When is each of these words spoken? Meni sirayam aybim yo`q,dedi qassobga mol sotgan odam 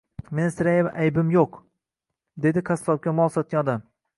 Meni 0.37 0.53
sirayam 0.53 0.89
aybim 1.03 1.29
yo`q,dedi 1.35 2.65
qassobga 2.71 3.17
mol 3.21 3.35
sotgan 3.37 3.63
odam 3.65 3.89